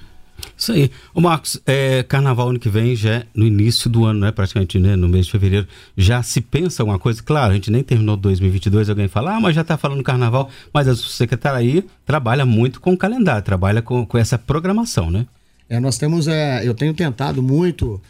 Isso 0.58 0.72
aí. 0.72 0.92
O 1.14 1.22
Marcos, 1.22 1.60
é, 1.66 2.04
carnaval 2.04 2.50
ano 2.50 2.60
que 2.60 2.70
vem 2.70 2.96
já 2.96 3.16
é 3.16 3.26
no 3.34 3.46
início 3.46 3.90
do 3.90 4.06
ano, 4.06 4.22
né? 4.22 4.32
Praticamente, 4.32 4.80
né? 4.80 4.96
No 4.96 5.08
mês 5.08 5.26
de 5.26 5.32
fevereiro. 5.32 5.68
Já 5.98 6.22
se 6.24 6.42
pensa 6.42 6.84
alguma 6.84 7.00
coisa? 7.00 7.22
Claro, 7.22 7.52
a 7.52 7.56
gente 7.56 7.72
nem 7.72 7.84
terminou 7.84 8.16
2022, 8.18 8.90
alguém 8.90 9.08
fala, 9.08 9.36
ah, 9.36 9.40
mas 9.40 9.56
já 9.56 9.62
está 9.62 9.78
falando 9.78 10.04
carnaval. 10.04 10.50
Mas 10.74 10.88
a 10.88 10.96
secretaria 10.96 11.84
trabalha 12.06 12.46
muito 12.46 12.80
com 12.80 12.94
o 12.94 12.98
calendário, 12.98 13.44
trabalha 13.44 13.82
com, 13.82 14.06
com 14.06 14.18
essa 14.18 14.38
programação, 14.38 15.10
né? 15.10 15.26
É, 15.70 15.80
nós 15.80 15.98
temos, 15.98 16.28
é, 16.28 16.68
eu 16.68 16.74
tenho 16.74 16.94
tentado 16.94 17.42
muito 17.42 18.02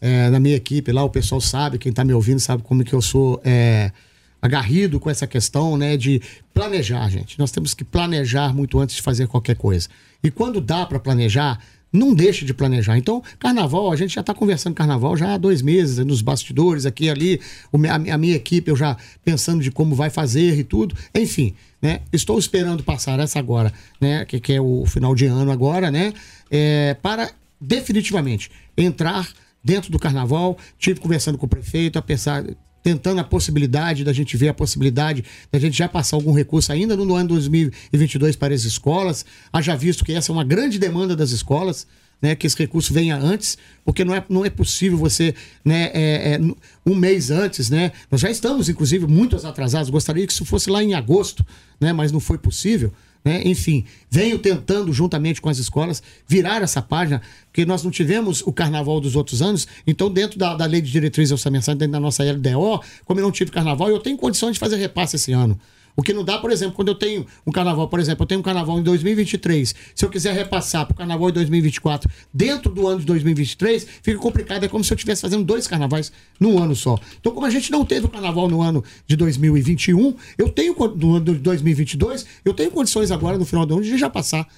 é, 0.00 0.30
na 0.30 0.40
minha 0.40 0.56
equipe 0.56 0.90
lá, 0.90 1.04
o 1.04 1.10
pessoal 1.10 1.40
sabe, 1.40 1.78
quem 1.78 1.90
está 1.90 2.02
me 2.02 2.14
ouvindo 2.14 2.40
sabe 2.40 2.62
como 2.62 2.82
que 2.82 2.94
eu 2.94 3.02
sou 3.02 3.40
é, 3.44 3.92
agarrido 4.40 4.98
com 4.98 5.10
essa 5.10 5.26
questão, 5.26 5.76
né, 5.76 5.96
de 5.96 6.22
planejar, 6.54 7.08
gente. 7.10 7.38
Nós 7.38 7.50
temos 7.50 7.74
que 7.74 7.84
planejar 7.84 8.54
muito 8.54 8.78
antes 8.78 8.96
de 8.96 9.02
fazer 9.02 9.26
qualquer 9.26 9.56
coisa. 9.56 9.88
E 10.22 10.30
quando 10.30 10.60
dá 10.60 10.86
para 10.86 10.98
planejar, 10.98 11.58
não 11.92 12.14
deixe 12.14 12.44
de 12.44 12.54
planejar. 12.54 12.96
Então, 12.96 13.22
carnaval, 13.38 13.92
a 13.92 13.96
gente 13.96 14.14
já 14.14 14.20
está 14.20 14.32
conversando 14.32 14.74
carnaval 14.74 15.16
já 15.16 15.34
há 15.34 15.38
dois 15.38 15.62
meses, 15.62 16.04
nos 16.04 16.22
bastidores, 16.22 16.86
aqui 16.86 17.04
e 17.04 17.10
ali, 17.10 17.40
a, 17.88 18.18
minha 18.18 18.34
equipe, 18.34 18.70
eu 18.70 18.76
já 18.76 18.96
pensando 19.24 19.62
de 19.62 19.70
como 19.70 19.94
vai 19.94 20.10
fazer 20.10 20.58
e 20.58 20.64
tudo. 20.64 20.94
Enfim, 21.14 21.54
né? 21.80 22.00
Estou 22.12 22.38
esperando 22.38 22.82
passar 22.82 23.18
essa 23.18 23.38
agora, 23.38 23.72
né? 24.00 24.24
Que, 24.24 24.38
que 24.38 24.52
é 24.52 24.60
o 24.60 24.84
final 24.86 25.14
de 25.14 25.26
ano 25.26 25.50
agora, 25.50 25.90
né? 25.90 26.12
É, 26.50 26.94
para 27.02 27.30
definitivamente 27.60 28.50
entrar 28.76 29.28
dentro 29.62 29.90
do 29.90 29.98
carnaval. 29.98 30.56
Tive 30.78 31.00
conversando 31.00 31.36
com 31.36 31.46
o 31.46 31.48
prefeito, 31.48 31.98
a 31.98 32.02
pensar, 32.02 32.44
tentando 32.82 33.20
a 33.20 33.24
possibilidade 33.24 34.04
da 34.04 34.12
gente 34.12 34.36
ver 34.36 34.48
a 34.48 34.54
possibilidade 34.54 35.24
da 35.50 35.58
gente 35.58 35.76
já 35.76 35.88
passar 35.88 36.16
algum 36.16 36.32
recurso 36.32 36.72
ainda 36.72 36.96
no 36.96 37.14
ano 37.14 37.28
2022 37.28 38.36
para 38.36 38.54
as 38.54 38.64
escolas. 38.64 39.24
Haja 39.52 39.76
visto 39.76 40.04
que 40.04 40.12
essa 40.12 40.30
é 40.30 40.32
uma 40.32 40.44
grande 40.44 40.78
demanda 40.78 41.14
das 41.14 41.30
escolas. 41.30 41.86
Né, 42.22 42.34
que 42.34 42.46
esse 42.46 42.54
recurso 42.58 42.92
venha 42.92 43.16
antes, 43.16 43.56
porque 43.82 44.04
não 44.04 44.14
é, 44.14 44.22
não 44.28 44.44
é 44.44 44.50
possível 44.50 44.98
você, 44.98 45.34
né, 45.64 45.90
é, 45.94 46.34
é, 46.34 46.40
um 46.84 46.94
mês 46.94 47.30
antes, 47.30 47.70
né? 47.70 47.92
Nós 48.10 48.20
já 48.20 48.30
estamos, 48.30 48.68
inclusive, 48.68 49.06
muito 49.06 49.36
atrasados. 49.36 49.88
Gostaria 49.88 50.26
que 50.26 50.32
isso 50.34 50.44
fosse 50.44 50.68
lá 50.68 50.84
em 50.84 50.92
agosto, 50.92 51.42
né, 51.80 51.94
mas 51.94 52.12
não 52.12 52.20
foi 52.20 52.36
possível. 52.36 52.92
Né? 53.24 53.42
Enfim, 53.44 53.84
venho 54.10 54.38
tentando, 54.38 54.92
juntamente 54.92 55.40
com 55.40 55.48
as 55.48 55.58
escolas, 55.58 56.02
virar 56.26 56.62
essa 56.62 56.80
página, 56.80 57.20
porque 57.46 57.66
nós 57.66 57.82
não 57.82 57.90
tivemos 57.90 58.42
o 58.46 58.52
carnaval 58.52 59.00
dos 59.00 59.14
outros 59.14 59.42
anos, 59.42 59.68
então, 59.86 60.10
dentro 60.10 60.38
da, 60.38 60.54
da 60.54 60.64
lei 60.64 60.80
de 60.80 60.90
diretriz 60.90 61.30
orçamentária, 61.30 61.78
dentro 61.78 61.92
da 61.92 62.00
nossa 62.00 62.24
LDO, 62.24 62.82
como 63.04 63.20
eu 63.20 63.24
não 63.24 63.32
tive 63.32 63.50
carnaval, 63.50 63.90
eu 63.90 63.98
tenho 63.98 64.16
condições 64.16 64.54
de 64.54 64.58
fazer 64.58 64.76
repasse 64.76 65.16
esse 65.16 65.32
ano. 65.32 65.58
O 66.00 66.02
que 66.02 66.14
não 66.14 66.24
dá, 66.24 66.38
por 66.38 66.50
exemplo, 66.50 66.74
quando 66.74 66.88
eu 66.88 66.94
tenho 66.94 67.26
um 67.46 67.52
carnaval, 67.52 67.86
por 67.86 68.00
exemplo, 68.00 68.22
eu 68.22 68.26
tenho 68.26 68.40
um 68.40 68.42
carnaval 68.42 68.78
em 68.78 68.82
2023, 68.82 69.74
se 69.94 70.02
eu 70.02 70.08
quiser 70.08 70.32
repassar 70.32 70.86
para 70.86 70.94
o 70.94 70.96
carnaval 70.96 71.28
em 71.28 71.32
2024 71.34 72.10
dentro 72.32 72.72
do 72.72 72.88
ano 72.88 73.00
de 73.00 73.04
2023, 73.04 73.86
fica 74.02 74.18
complicado. 74.18 74.64
É 74.64 74.68
como 74.68 74.82
se 74.82 74.90
eu 74.90 74.94
estivesse 74.94 75.20
fazendo 75.20 75.44
dois 75.44 75.66
carnavais 75.66 76.10
num 76.40 76.58
ano 76.58 76.74
só. 76.74 76.98
Então, 77.20 77.34
como 77.34 77.44
a 77.44 77.50
gente 77.50 77.70
não 77.70 77.84
teve 77.84 78.06
o 78.06 78.08
carnaval 78.08 78.48
no 78.48 78.62
ano 78.62 78.82
de 79.06 79.14
2021, 79.14 80.14
eu 80.38 80.48
tenho, 80.48 80.74
no 80.96 81.16
ano 81.16 81.34
de 81.34 81.40
2022, 81.40 82.24
eu 82.46 82.54
tenho 82.54 82.70
condições 82.70 83.10
agora, 83.10 83.36
no 83.36 83.44
final 83.44 83.66
do 83.66 83.74
ano, 83.74 83.82
de 83.82 83.98
já 83.98 84.08
passar 84.08 84.48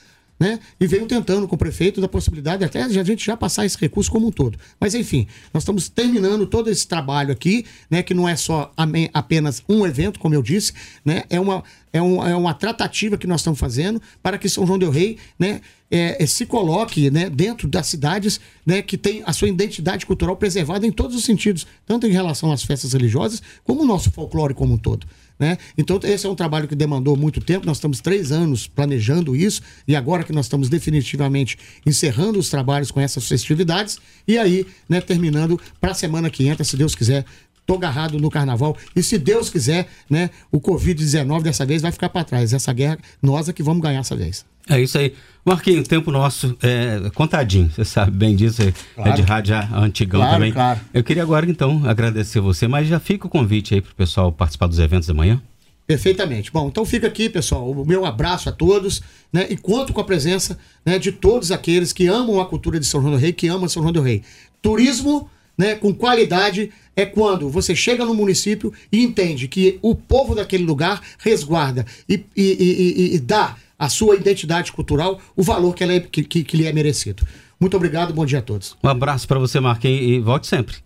né? 0.42 0.58
E 0.80 0.88
veio 0.88 1.06
tentando 1.06 1.46
com 1.46 1.54
o 1.54 1.58
prefeito 1.58 2.00
da 2.00 2.08
possibilidade 2.08 2.64
até 2.64 2.88
de 2.88 2.98
a 2.98 3.04
gente 3.04 3.24
já 3.24 3.36
passar 3.36 3.64
esse 3.64 3.78
recurso 3.78 4.10
como 4.10 4.26
um 4.26 4.32
todo. 4.32 4.58
Mas 4.80 4.92
enfim, 4.92 5.28
nós 5.54 5.62
estamos 5.62 5.88
terminando 5.88 6.48
todo 6.48 6.68
esse 6.68 6.84
trabalho 6.84 7.30
aqui, 7.30 7.64
né? 7.88 8.02
Que 8.02 8.12
não 8.12 8.28
é 8.28 8.34
só 8.34 8.72
apenas 9.14 9.62
um 9.68 9.86
evento, 9.86 10.18
como 10.18 10.34
eu 10.34 10.42
disse, 10.42 10.72
né? 11.04 11.22
É 11.30 11.38
uma, 11.38 11.62
é, 11.92 12.02
um, 12.02 12.26
é 12.26 12.34
uma 12.34 12.54
tratativa 12.54 13.16
que 13.16 13.24
nós 13.24 13.40
estamos 13.40 13.60
fazendo 13.60 14.02
para 14.20 14.36
que 14.36 14.48
São 14.48 14.66
João 14.66 14.80
del 14.80 14.90
Rei, 14.90 15.16
né? 15.38 15.60
É, 15.88 16.20
é, 16.20 16.26
se 16.26 16.44
coloque 16.46 17.10
né, 17.10 17.28
dentro 17.28 17.68
das 17.68 17.86
cidades 17.86 18.40
né, 18.64 18.80
que 18.80 18.96
tem 18.96 19.22
a 19.26 19.32
sua 19.34 19.46
identidade 19.46 20.06
cultural 20.06 20.34
preservada 20.34 20.86
em 20.86 20.90
todos 20.90 21.14
os 21.14 21.22
sentidos, 21.22 21.66
tanto 21.84 22.06
em 22.06 22.10
relação 22.10 22.50
às 22.50 22.62
festas 22.62 22.94
religiosas, 22.94 23.42
como 23.62 23.82
o 23.82 23.86
nosso 23.86 24.10
folclore 24.10 24.54
como 24.54 24.72
um 24.72 24.78
todo. 24.78 25.06
Né? 25.42 25.58
Então, 25.76 25.98
esse 26.04 26.24
é 26.24 26.30
um 26.30 26.36
trabalho 26.36 26.68
que 26.68 26.74
demandou 26.76 27.16
muito 27.16 27.40
tempo. 27.40 27.66
Nós 27.66 27.78
estamos 27.78 28.00
três 28.00 28.30
anos 28.30 28.68
planejando 28.68 29.34
isso, 29.34 29.60
e 29.88 29.96
agora 29.96 30.22
que 30.22 30.32
nós 30.32 30.46
estamos 30.46 30.68
definitivamente 30.68 31.58
encerrando 31.84 32.38
os 32.38 32.48
trabalhos 32.48 32.92
com 32.92 33.00
essas 33.00 33.26
festividades, 33.26 33.98
e 34.28 34.38
aí, 34.38 34.64
né, 34.88 35.00
terminando 35.00 35.60
para 35.80 35.90
a 35.90 35.94
semana 35.94 36.30
que 36.30 36.46
entra, 36.46 36.62
se 36.62 36.76
Deus 36.76 36.94
quiser, 36.94 37.24
tô 37.66 37.74
agarrado 37.74 38.18
no 38.18 38.30
carnaval. 38.30 38.76
E 38.94 39.02
se 39.02 39.18
Deus 39.18 39.48
quiser, 39.48 39.88
né, 40.08 40.30
o 40.50 40.60
Covid-19 40.60 41.42
dessa 41.42 41.64
vez 41.64 41.82
vai 41.82 41.92
ficar 41.92 42.08
para 42.08 42.24
trás. 42.24 42.52
Essa 42.52 42.72
guerra, 42.72 42.98
nós 43.22 43.48
é 43.48 43.52
que 43.52 43.62
vamos 43.62 43.82
ganhar 43.82 44.00
essa 44.00 44.16
vez. 44.16 44.44
É 44.68 44.80
isso 44.80 44.96
aí. 44.96 45.14
Marquinhos, 45.44 45.88
tempo 45.88 46.12
nosso 46.12 46.56
é 46.62 47.10
contadinho, 47.14 47.68
você 47.68 47.84
sabe 47.84 48.12
bem 48.12 48.36
disso, 48.36 48.62
é 48.62 48.72
claro. 48.94 49.10
é 49.10 49.12
de 49.14 49.22
rádio 49.22 49.56
antigão 49.74 50.20
claro, 50.20 50.36
também. 50.36 50.52
Claro. 50.52 50.80
Eu 50.94 51.02
queria 51.02 51.22
agora, 51.22 51.44
então, 51.50 51.82
agradecer 51.84 52.38
você, 52.38 52.68
mas 52.68 52.86
já 52.86 53.00
fica 53.00 53.26
o 53.26 53.30
convite 53.30 53.74
aí 53.74 53.80
para 53.80 53.90
o 53.90 53.94
pessoal 53.94 54.30
participar 54.30 54.68
dos 54.68 54.78
eventos 54.78 55.08
da 55.08 55.14
manhã. 55.14 55.42
Perfeitamente. 55.84 56.52
Bom, 56.52 56.68
então 56.68 56.84
fica 56.84 57.08
aqui, 57.08 57.28
pessoal, 57.28 57.68
o 57.68 57.84
meu 57.84 58.06
abraço 58.06 58.48
a 58.48 58.52
todos, 58.52 59.02
né? 59.32 59.48
E 59.50 59.56
conto 59.56 59.92
com 59.92 60.00
a 60.00 60.04
presença 60.04 60.56
né, 60.86 60.96
de 60.96 61.10
todos 61.10 61.50
aqueles 61.50 61.92
que 61.92 62.06
amam 62.06 62.40
a 62.40 62.46
cultura 62.46 62.78
de 62.78 62.86
São 62.86 63.00
João 63.00 63.14
do 63.14 63.18
Rei, 63.18 63.32
que 63.32 63.48
amam 63.48 63.68
São 63.68 63.82
João 63.82 63.92
do 63.92 64.00
Rei. 64.00 64.22
Turismo 64.62 65.28
né, 65.56 65.74
com 65.74 65.92
qualidade 65.92 66.70
é 66.94 67.06
quando 67.06 67.48
você 67.48 67.74
chega 67.74 68.04
no 68.04 68.14
município 68.14 68.72
e 68.90 69.02
entende 69.02 69.48
que 69.48 69.78
o 69.82 69.94
povo 69.94 70.34
daquele 70.34 70.64
lugar 70.64 71.00
resguarda 71.18 71.86
e, 72.08 72.24
e, 72.36 72.42
e, 72.42 73.14
e 73.14 73.18
dá 73.18 73.56
à 73.78 73.88
sua 73.88 74.16
identidade 74.16 74.72
cultural 74.72 75.20
o 75.34 75.42
valor 75.42 75.74
que, 75.74 75.82
ela 75.82 75.94
é, 75.94 76.00
que, 76.00 76.22
que, 76.22 76.44
que 76.44 76.56
lhe 76.56 76.66
é 76.66 76.72
merecido. 76.72 77.26
Muito 77.58 77.76
obrigado, 77.76 78.12
bom 78.12 78.26
dia 78.26 78.40
a 78.40 78.42
todos. 78.42 78.76
Um 78.82 78.88
abraço 78.88 79.26
para 79.26 79.38
você, 79.38 79.60
Marquinhos, 79.60 80.02
e 80.02 80.20
volte 80.20 80.46
sempre. 80.46 80.76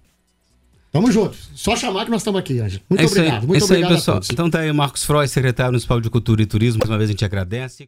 Tamo 0.92 1.11
junto. 1.11 1.37
Só 1.54 1.76
chamar 1.76 2.04
que 2.04 2.11
nós 2.11 2.23
estamos 2.23 2.40
aqui, 2.40 2.58
Ângelo. 2.58 2.82
Muito 2.88 3.02
é 3.02 3.06
obrigado. 3.06 3.40
Aí, 3.42 3.46
muito 3.46 3.62
é 3.62 3.64
obrigado 3.64 3.90
aí, 3.90 3.96
pessoal. 3.96 4.20
Então 4.30 4.49
tá 4.49 4.61
aí, 4.61 4.73
Marcos 4.73 5.04
Freud, 5.04 5.28
secretário 5.28 5.73
municipal 5.73 6.00
de 6.00 6.08
Cultura 6.08 6.42
e 6.42 6.46
Turismo. 6.46 6.78
Mais 6.78 6.90
uma 6.90 6.96
vez 6.96 7.11
a 7.11 7.12
gente 7.12 7.25
agradece. 7.25 7.87